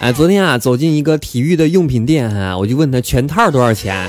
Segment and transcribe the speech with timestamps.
[0.00, 4.08] 哎，昨天啊，走进一个体育的用品店啊，我就问他全套多少钱。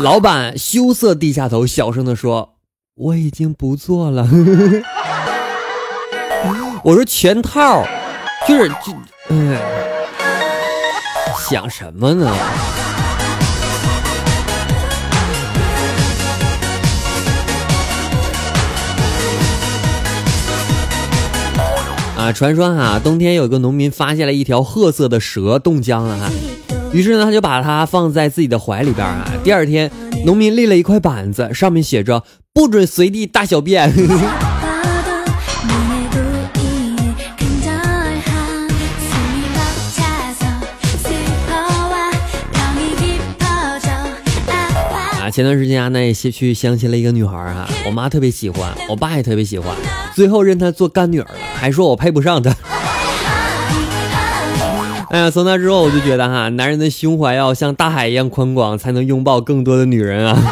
[0.00, 2.56] 老板羞涩低下头，小声的说
[2.96, 4.28] ：“我已经不做了。
[6.84, 7.86] ”我说全套，
[8.46, 8.92] 就是就，
[9.30, 9.58] 嗯，
[11.48, 12.30] 想什么呢？
[22.22, 26.30] 啊，传说哈，冬天有个农民发现了一条褐色的蛇冻僵了哈，
[26.92, 29.28] 于是呢，他就把它放在自己的怀里边啊。
[29.42, 29.90] 第二天，
[30.24, 32.22] 农民立了一块板子，上面写着
[32.54, 33.92] “不准随地大小便”。
[45.32, 49.74] 前段时间啊，那也去相亲了一个女孩啊，我妈特别喜欢，我爸也特别喜欢，
[50.14, 52.54] 最后认她做干女儿了，还说我配不上她。
[55.08, 60.38] 哎呀，从那之后我就觉得哈，男人的胸怀要像大海一样宽广，才能拥抱更多的女人啊。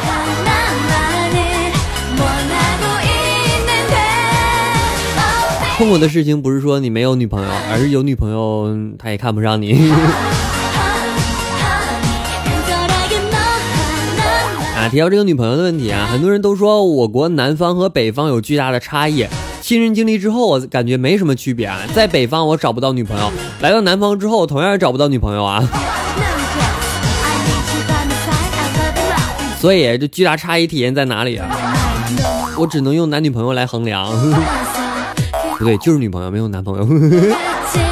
[5.76, 9.78] 痛苦的事情不是说你没有女朋友，而是有女朋友她也看不上你。
[14.80, 19.26] 啊，提到这个女朋友的问题啊，很多人都说我国南方和北方有巨大的差异。
[19.60, 21.80] 亲身经历之后，我感觉没什么区别啊。
[21.94, 25.62] 在北方我找不到女朋友，来到南方之后同样也找不到女朋友啊。
[29.60, 31.46] 所以这巨大差异体现在哪里啊？
[32.56, 34.10] 我只能用男女朋友来衡量。
[35.58, 36.88] 不对，就是女朋友，没有男朋友。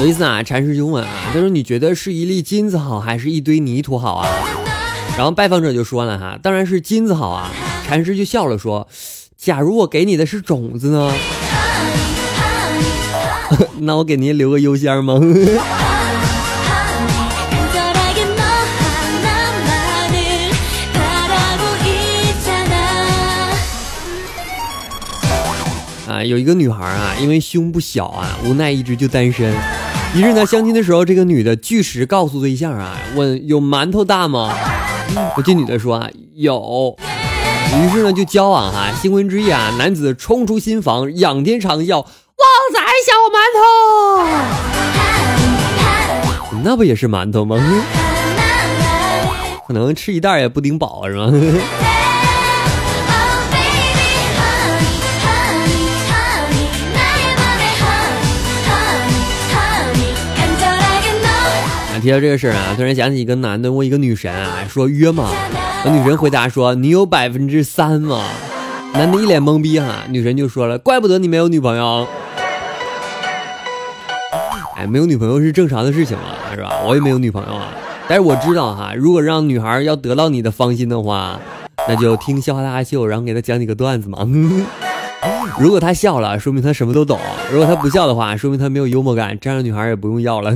[0.00, 4.26] 有一次啊，禅师就问啊，他说：“你觉得是一粒金子好，还是一堆泥土好啊？”
[5.14, 7.50] 然后拜访者就说了哈：“当然是金子好啊。”
[7.86, 8.88] 禅师就笑了说
[9.36, 11.12] ：“假如我给你的是种子呢？
[13.80, 15.20] 那我给您留个邮箱吗？”
[26.08, 29.52] 啊，有一个女孩啊，因为胸不小啊，无奈一直就单身。
[30.12, 34.52] 一日呢，相亲的时候，这个女的据实告诉对象啊，问有馒头大吗？
[35.36, 36.96] 我这女的说啊有。
[37.72, 42.08] 于是呢就交往哈，新婚之夜啊，男子冲出新房，仰天长啸：“旺
[42.72, 43.38] 仔小馒
[46.50, 47.56] 头！”那不也是馒头吗？
[49.68, 51.30] 可能吃一袋也不顶饱是吗？
[62.00, 65.30] 提到这个事儿啊，突然想起一个男的问一个女神啊，说约吗？
[65.84, 68.24] 那女神回答说：“你有百分之三吗？”
[68.92, 72.06] 男的一脸懵逼哈，女神就说了：“怪不得你没有女朋友。”
[74.76, 76.80] 哎，没有女朋友是正常的事情啊，是吧？
[76.86, 77.68] 我也没有女朋友啊，
[78.08, 81.38] 但是我知道哈，如果让女孩要得到你的芳心的话，
[81.86, 84.26] 那就听笑话大秀，然后给她讲几个段子嘛。
[85.60, 87.18] 如果她笑了，说明她什么都懂；
[87.52, 90.54] 如果她不笑的话，说明她没有幽默感，这样的女孩也不用要了。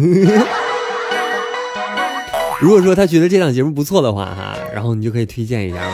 [2.64, 5.92] 如果说他觉得这档节目不错的话，哈，然后你就可以推荐一下嘛，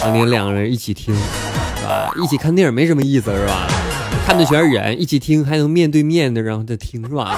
[0.00, 2.14] 当年两个人一起听，是吧？
[2.22, 3.66] 一起看电影没什么意思，是吧？
[4.24, 7.36] 看的全是人，一起听还能面对面的，然后再听，是吧？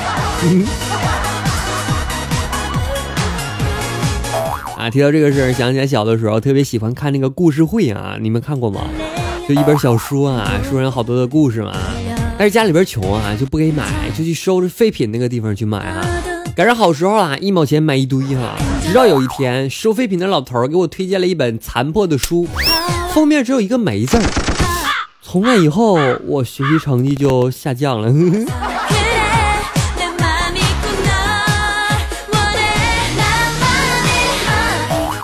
[4.77, 8.83] 啊，提到这个事儿，想起来小的时候特别喜欢看那个故事会啊，你们看过吗？
[9.49, 11.73] 就一本小书啊，书上有好多的故事嘛，
[12.37, 16.07] 但是家里边穷啊，就不给买，就去收拾废品那个地方去买啊。
[16.55, 18.55] 赶上好时候啊，一毛钱买一堆哈。
[18.95, 22.47] 直到有一天，收废品的老头给我推荐了一本残破的书，
[23.13, 24.23] 封面只有一个没字儿。
[25.21, 28.13] 从那以后，我学习成绩就下降了。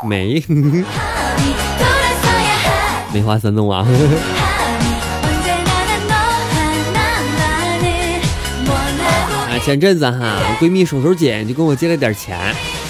[0.03, 0.43] 没，
[3.15, 3.87] 梅花三弄 啊。
[9.65, 12.37] 前阵子哈，闺蜜手头紧，就跟我借了点钱。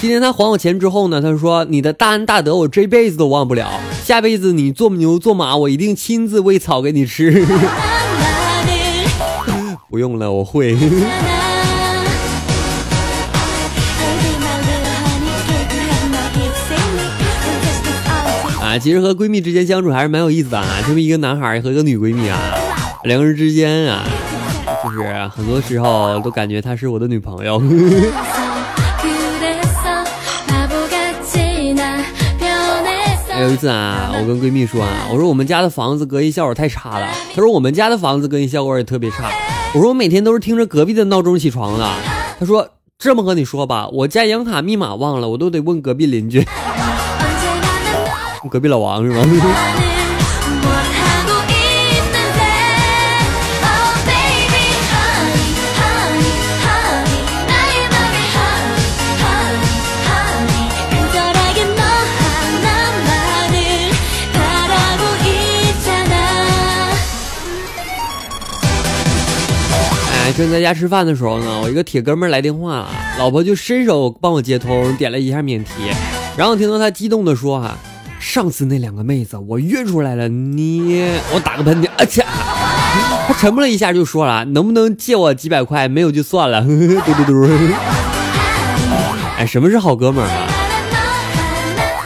[0.01, 3.69] 今天她还我钱之后呢，她说：“你的大恩大德，我这辈子都忘不了。
[4.03, 7.45] 下辈子你做牛做马，我一定亲自喂草给你吃。
[9.91, 10.75] ”不用了，我会。
[18.59, 20.65] 啊，其实和闺蜜之间相处还是蛮有意思的啊。
[20.87, 22.39] 这么一个男孩和一个女闺蜜啊，
[23.03, 24.03] 两个人之间啊，
[24.83, 27.61] 就是很多时候都感觉她是我的女朋友。
[33.51, 37.07] 一次啊，我跟闺蜜说啊，我说我们家的房子隔音效果太差了。
[37.35, 39.29] 她说我们家的房子隔音效果也特别差。
[39.73, 41.85] 我说我每天都是听着隔壁的闹钟起床的。
[42.39, 46.47] 她说这么和你说吧，我家银行卡密码忘了，我都得问隔壁邻居。
[48.49, 49.90] 隔壁老王是吗？
[70.41, 72.89] 正在家吃饭的时候呢，我一个铁哥们来电话了，
[73.19, 75.69] 老婆就伸手帮我接通，点了一下免提，
[76.35, 77.77] 然后听到他激动的说：“哈。”
[78.19, 82.23] 上次那两个妹子，我约出来了，你我打个喷嚏， 啊切！
[83.27, 85.87] 他沉默了一下，就说了，能不能借我几百块？
[85.87, 86.63] 没有就算了。
[86.65, 87.47] 嘟嘟嘟。
[89.37, 90.47] 哎，什么是好哥们儿啊？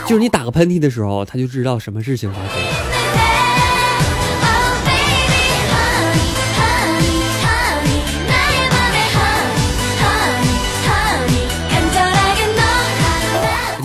[0.06, 2.64] 就是你打个喷嚏的时候，他就知道什么事情发生。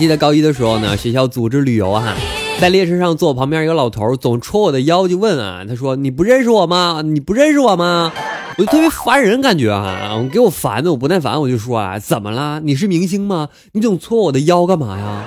[0.01, 2.15] 记得高一的时候呢，学校组织旅游哈，
[2.59, 7.03] 在列车上坐旁边一个老头，总戳我的腰，就问啊，他说：“你不认识我吗？
[7.05, 8.11] 你不认识我吗？”
[8.57, 12.59] 我就特别烦人，感觉啊，给我烦的，我不耐烦，我就说啊，怎么了？
[12.61, 13.49] 你是明星吗？
[13.73, 15.23] 你总戳我的腰干嘛呀？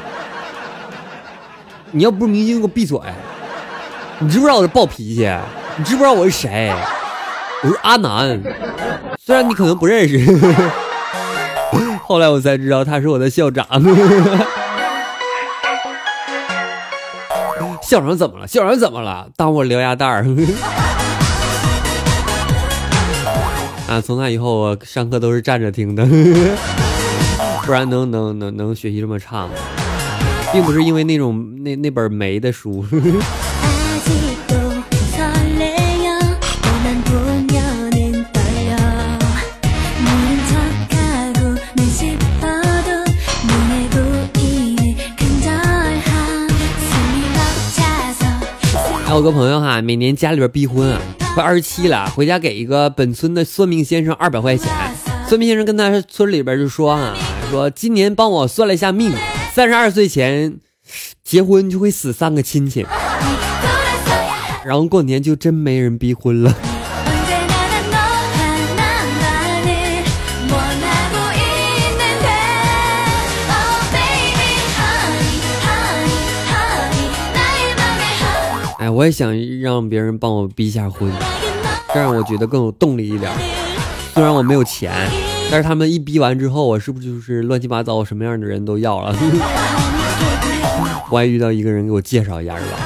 [1.92, 2.98] 你要不是明星，给我闭嘴！
[4.18, 5.30] 你知不知道我是暴脾气？
[5.78, 6.72] 你知不知道我是谁？
[7.62, 8.42] 我是阿南，
[9.24, 10.18] 虽然你可能不认识，
[12.02, 13.64] 后来我才知道他是我的校长。
[17.94, 18.48] 校长怎么了？
[18.48, 19.28] 校长怎么了？
[19.36, 20.26] 当我獠牙蛋儿
[23.88, 24.00] 啊！
[24.00, 26.04] 从那以后，我上课都是站着听的，
[27.64, 29.50] 不然能能能能学习这么差吗？
[30.52, 32.84] 并不是因为那种那那本没的书。
[49.14, 51.00] 我有个朋友哈，每年家里边逼婚啊，
[51.36, 54.68] 快二十七了，回家给一个本村的算命先生二百块钱。
[55.28, 57.16] 算命先生跟他村里边就说啊，
[57.48, 59.12] 说今年帮我算了一下命，
[59.52, 60.56] 三十二岁前
[61.22, 62.84] 结婚就会死三个亲戚，
[64.64, 66.52] 然后过年就真没人逼婚了。
[78.84, 81.10] 哎，我也想让别人帮我逼一下婚，
[81.94, 83.32] 这样我觉得更有动力一点。
[84.12, 84.92] 虽然我没有钱，
[85.50, 89.16] 但是他们一逼完之后，我是不是就是乱七八糟什么样的人都要了？
[91.08, 92.78] 我还遇到一个人给我介绍一下，是吧？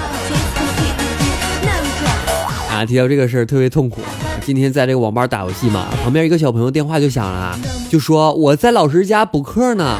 [2.71, 4.01] 啊，提到这个事儿特别痛苦。
[4.43, 7.59] 今天在这个网吧打游戏嘛，旁边一个小朋友电话就响了，
[7.91, 9.99] 就说我在老师家补课呢。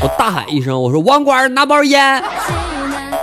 [0.00, 2.22] 我大喊一声，我说网管拿包烟。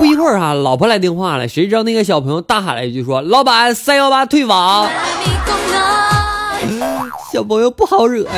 [0.04, 4.84] 不一会儿哈，老婆来电话了，谁知道那个小朋友大喊了一句说：“老板三幺八退网。”
[7.32, 8.32] 小朋友不好惹呀。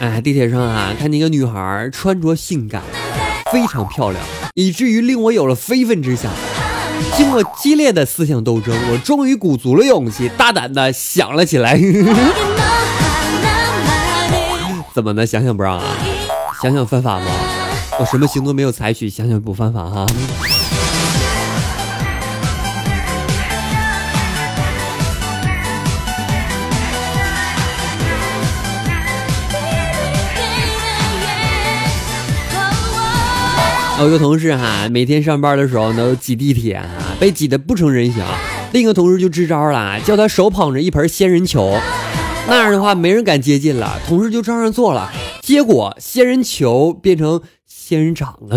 [0.00, 2.82] 哎，地铁上啊，看见一个女孩穿着性感，
[3.50, 4.22] 非常漂亮，
[4.52, 6.30] 以至于令我有了非分之想。
[7.16, 11.80] 经过激烈的思想斗争，我终于鼓足了勇气，大胆的想了起来。
[14.94, 15.24] 怎么的？
[15.26, 15.84] 想想不让啊？
[16.62, 17.26] 想想犯法吗？
[17.98, 19.08] 我什么行动没有采取？
[19.08, 20.06] 想想不犯法哈？
[33.98, 36.86] 我有个同事哈，每天上班的时候都挤地铁哈，
[37.18, 38.22] 被挤得不成人形。
[38.72, 41.78] 另一个同事就支招了，叫他手捧着一盆仙人球。
[42.46, 45.10] 那样的话，没人敢接近了，同事就照样做了，
[45.42, 48.56] 结果仙人球变成仙人掌了。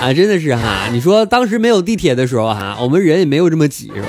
[0.00, 0.88] 啊，真的是哈。
[0.90, 4.08] 你说当时没有地铁的时候哈，我们人也没有这么挤，是吧？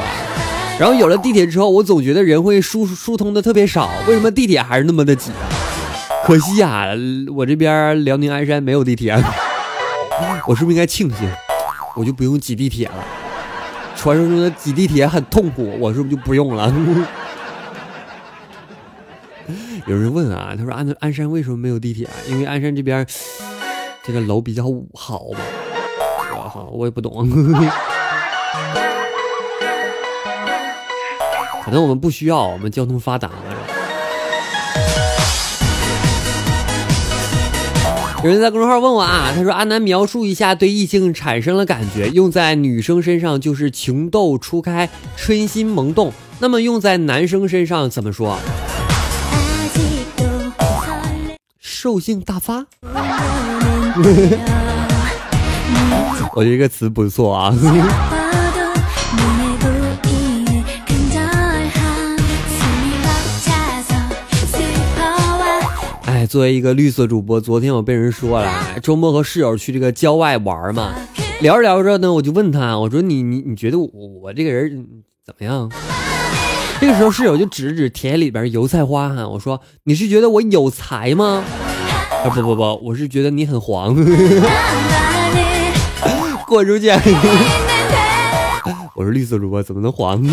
[0.80, 3.90] 然后有了地铁之后，我总觉得人会疏疏通的特别少。
[4.08, 5.50] 为什么地铁还是那么的挤啊？
[6.26, 6.88] 可惜呀，
[7.36, 9.16] 我这边辽宁鞍山没有地铁。
[10.48, 11.30] 我是不是应该庆幸，
[11.96, 13.27] 我就不用挤地铁了？
[13.98, 16.72] 传说中的挤地铁很痛苦，我是不是就不用了？
[19.86, 22.08] 有人问啊，他说鞍鞍山为什么没有地铁？
[22.30, 23.06] 因为鞍山这边
[24.04, 24.64] 这个楼比较
[24.94, 25.40] 好嘛。
[26.72, 27.12] 我也不懂。
[31.64, 33.30] 可能我们不需要，我们交通发达
[38.24, 48.40] 有人在公众号问我啊，他说阿南描述一下对异性产生了感觉，用在女生身上就是情窦初开、春心萌动，那么用在男生身上怎么说？
[51.60, 52.66] 兽性大发。
[56.34, 57.54] 我觉得这个词不错啊。
[66.28, 68.52] 作为一个绿色主播，昨天我被人说了，
[68.84, 70.94] 周末和室友去这个郊外玩嘛，
[71.42, 73.90] 聊着聊着呢，我就问他，我说你你你觉得我
[74.22, 74.86] 我这个人
[75.26, 75.72] 怎么样？
[76.80, 81.44] 这个时候室友就指指田里边油菜花哈，我说你是觉得我有才吗？
[82.24, 83.96] 啊不不不，我是觉得你很黄。
[86.48, 86.90] 滚出去！
[88.96, 90.32] 我是绿色主播，怎么能黄呢？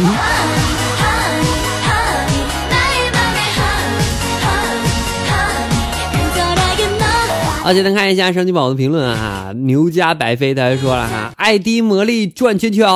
[7.65, 12.87] 好，简单看一下神奇宝的评论啊，牛家白飞他还说了哈，爱迪魔力转圈圈。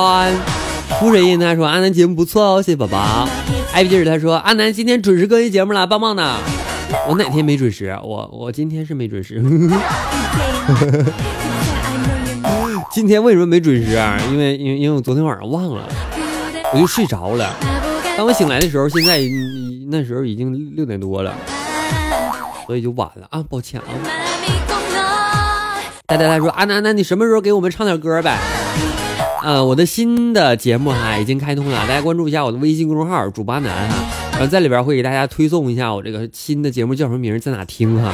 [0.99, 3.27] 浮水印他说阿南节目不错哦，谢谢宝宝。
[3.73, 6.35] 艾比劲儿他说阿南今天准时更新节目了，棒棒的。
[7.07, 7.97] 我哪天没准时？
[8.03, 9.41] 我我今天是没准时。
[12.91, 14.21] 今天为什么没准时啊？
[14.31, 15.83] 因为因为因为我昨天晚上忘了，
[16.75, 17.55] 我就睡着了。
[18.15, 19.19] 当我醒来的时候，现在
[19.89, 21.33] 那时候已经六点多了，
[22.67, 23.87] 所以就晚了啊，抱歉啊。
[26.09, 28.35] 大家他说阿南，那你什么时候给我们唱点歌呗？
[29.43, 33.95] 呃，我的新的节目哈已经开通了，大家关注一下我的微信公众号主巴南哈，
[34.31, 38.11] 然后在里边会给大家推送一下我这个新的节目叫什么名，在哪听哈。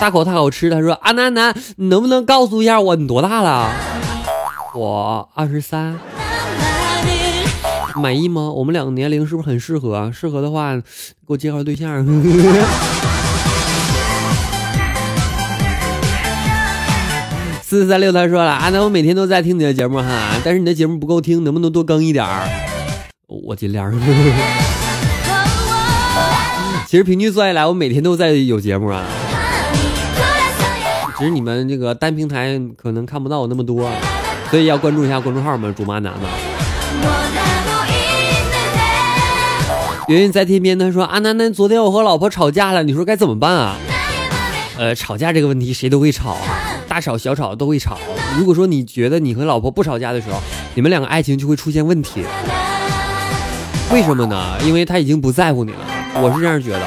[0.00, 3.70] 大口大口吃，他说阿南南，你能不能告诉一下我你多大了？
[4.74, 5.96] 我二十三。
[7.96, 8.50] 满意吗？
[8.50, 10.10] 我们两个年龄是不是很适合？
[10.12, 10.82] 适合的话，给
[11.26, 12.04] 我介绍对象。
[17.62, 20.08] 四四三六他说了啊，那我每天都在听你的节目哈，
[20.44, 22.48] 但是你的节目不够听，能不能多更一点儿？
[23.28, 23.92] 我尽量。
[26.88, 29.04] 其实平均算下来，我每天都在有节目啊，
[31.16, 33.88] 只是你们这个单平台可能看不到我那么多，
[34.50, 36.28] 所以要关注一下公众号嘛，主妈男嘛。
[40.10, 43.76] 圆圆在天边，他说：“阿南南，昨天我和老婆吵架了，你说该怎么办啊？”
[44.76, 46.36] 呃，吵架这个问题谁都会吵，
[46.88, 47.96] 大吵小吵都会吵。
[48.36, 50.40] 如果说你觉得你和老婆不吵架的时候，
[50.74, 52.24] 你们两个爱情就会出现问题。
[53.92, 54.58] 为什么呢？
[54.66, 55.78] 因为他已经不在乎你了。
[56.20, 56.82] 我是这样觉得，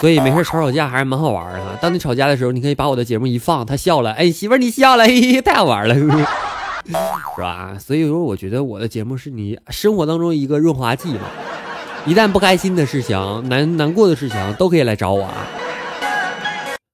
[0.00, 1.76] 所以没事吵吵架还是蛮好玩的。
[1.80, 6.06] 当你吵架的时候，你可以把我的节目一放，他笑了，哎，媳妇你笑了，嘿嘿，太好玩了， 是
[7.42, 7.76] 吧？
[7.84, 11.22] 所以说，我觉得我的节目是你生活当中一个润滑剂嘛。
[12.04, 13.16] 一旦不开心的事情、
[13.48, 15.46] 难难过的事情，都可以来找我啊！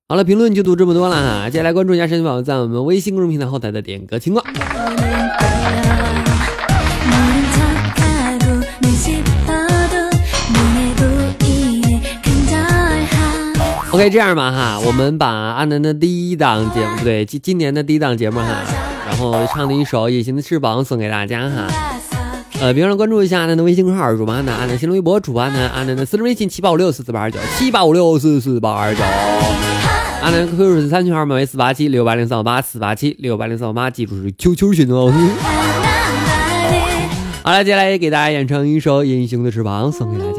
[0.07, 4.45] 好了，评论就读这么多了哈，接下来关注一下神奇宝宝在我们微信公众平台后台的点歌情况。
[13.91, 18.47] OK，这样吧哈，我们把阿南的第一档节目，不对，今今年的第一档节目哈，
[19.09, 21.67] 然后唱的一首《隐形的翅膀》送给大家哈。
[22.61, 29.00] 呃，别忘了关注一下阿南的微信公众号主播阿南，阿南新浪微博主播阿南，阿南的私人微信七八五六四四八二九七八五六四四八二九，
[30.21, 35.12] 阿南 QQ 是三群号码为四八七六八零三五八四八七六八零三五八，记住是 QQ 群哦。
[37.45, 40.38] 好了，接下来也给大家演唱一首《隐形的翅膀》，送给大家。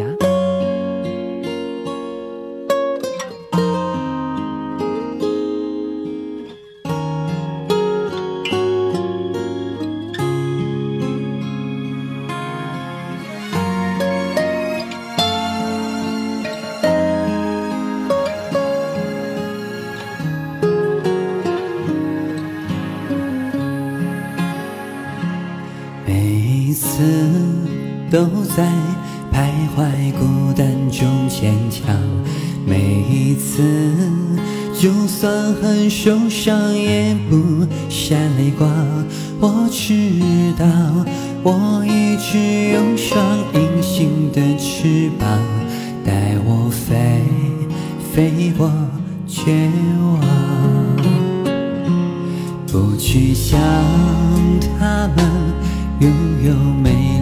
[28.09, 28.25] 都
[28.55, 28.65] 在
[29.31, 31.95] 徘徊，孤单中坚强。
[32.65, 33.63] 每一次，
[34.79, 38.69] 就算很受伤，也不闪泪光。
[39.39, 39.93] 我知
[40.57, 40.65] 道，
[41.43, 42.37] 我一直
[42.73, 43.23] 有双
[43.53, 45.39] 隐形的翅膀，
[46.03, 47.23] 带我飞，
[48.13, 48.71] 飞过
[49.27, 49.69] 绝
[50.03, 50.19] 望。
[52.71, 53.59] 不去想
[54.79, 55.25] 他们
[55.99, 56.11] 拥
[56.45, 57.18] 有美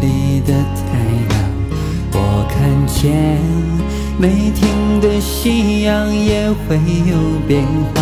[0.48, 0.54] 的
[0.88, 0.98] 太
[1.30, 1.36] 阳，
[2.13, 2.18] 我
[2.50, 2.56] 看
[2.88, 2.98] 见
[4.18, 7.13] 没停的夕阳也会有
[7.48, 7.62] 变
[7.94, 7.96] 化。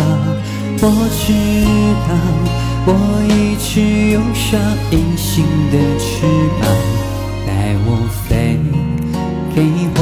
[0.80, 0.84] 我
[1.18, 1.32] 知
[2.06, 2.10] 道
[2.86, 2.90] 我
[3.28, 3.66] 一直
[4.12, 4.62] 有双
[4.92, 6.06] 隐形的翅
[6.60, 6.62] 膀，
[7.46, 7.50] 带
[7.84, 7.88] 我
[8.28, 8.56] 飞，
[9.52, 9.56] 给
[9.96, 10.00] 我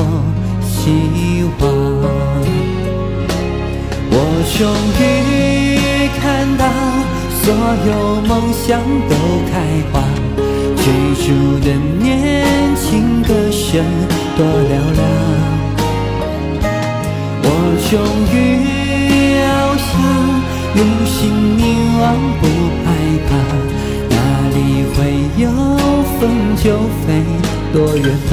[0.62, 0.70] 希
[1.58, 1.62] 望。
[4.10, 4.14] 我
[4.56, 4.60] 终
[5.00, 5.02] 于
[6.20, 6.22] 看
[6.58, 6.62] 到。
[7.44, 9.12] 所有梦想都
[9.52, 9.52] 开
[9.92, 10.00] 花，
[11.24, 12.44] 数的年
[12.76, 13.82] 轻歌声
[14.36, 15.02] 多嘹亮。
[17.40, 17.48] 我
[17.88, 17.92] 终
[18.30, 18.36] 于
[19.40, 19.42] 翱
[19.80, 19.88] 翔，
[20.76, 21.16] 用心
[21.56, 21.62] 凝
[21.98, 22.02] 望
[22.40, 22.42] 不
[22.84, 22.86] 害
[23.26, 23.32] 怕，
[24.10, 24.14] 哪
[24.52, 24.54] 里
[24.92, 24.96] 会
[25.42, 25.44] 有
[26.20, 26.20] 风
[26.62, 26.64] 就
[27.06, 27.08] 飞
[27.72, 28.32] 多远吧。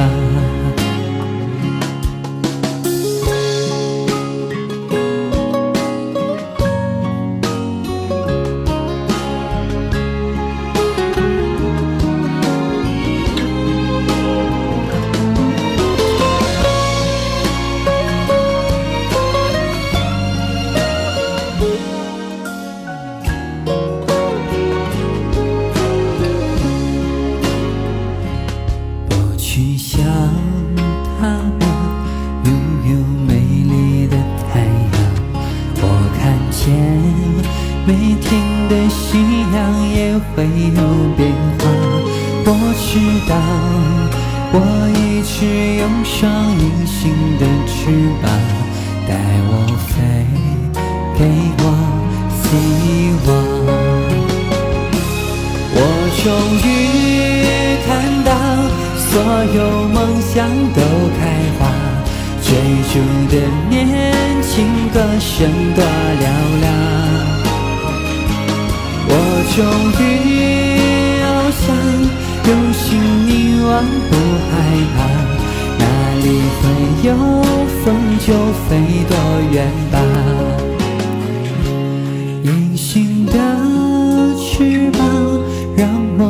[49.78, 49.94] 飞，
[51.18, 51.20] 给
[51.60, 51.64] 我
[52.38, 52.44] 希
[53.28, 53.30] 望。
[55.74, 55.80] 我
[56.24, 56.26] 终
[56.64, 56.68] 于
[57.86, 57.90] 看
[58.24, 58.30] 到，
[58.98, 59.12] 所
[59.56, 59.58] 有
[59.90, 59.98] 梦
[60.34, 60.34] 想
[60.74, 60.80] 都
[61.20, 61.20] 开
[61.58, 61.60] 花，
[62.44, 62.48] 追
[62.92, 62.94] 逐
[63.30, 63.34] 的
[63.70, 63.72] 年
[64.44, 64.50] 轻
[64.94, 65.30] 歌声
[65.76, 66.24] 多嘹
[66.62, 66.64] 亮。
[69.08, 69.12] 我
[69.56, 69.58] 终
[70.00, 70.02] 于
[71.22, 71.24] 翱
[71.62, 71.68] 翔，
[72.48, 72.80] 用心
[73.28, 73.30] 凝
[73.68, 73.70] 望，
[74.10, 74.12] 不
[74.50, 74.54] 害
[74.96, 74.98] 怕，
[76.24, 76.62] 里会
[77.08, 77.10] 有
[77.84, 77.86] 风
[78.20, 78.28] 就
[78.68, 78.70] 飞
[79.10, 79.14] 多
[79.52, 79.56] 远
[79.92, 79.94] 吧。
[82.44, 83.34] 隐形的
[84.38, 85.00] 翅膀，
[85.76, 86.22] 让我